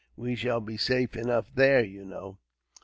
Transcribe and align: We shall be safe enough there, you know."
We 0.15 0.33
shall 0.33 0.61
be 0.61 0.77
safe 0.77 1.15
enough 1.15 1.53
there, 1.53 1.85
you 1.85 2.03
know." 2.03 2.39